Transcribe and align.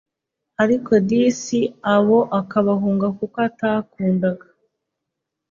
ariko 0.63 0.91
disi 1.09 1.59
abo 1.95 2.19
akabahunga 2.39 3.07
kuko 3.17 3.37
atakundaga 3.49 4.45